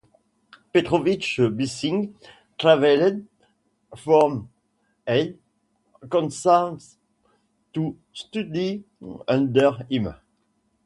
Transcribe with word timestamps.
Petrowitsch 0.73 1.39
Bissing 1.41 2.11
traveled 2.57 3.21
from 3.95 4.49
Hays, 5.05 5.35
Kansas 6.11 6.97
to 7.73 7.95
study 8.11 8.83
under 9.27 9.73
him. 9.91 10.15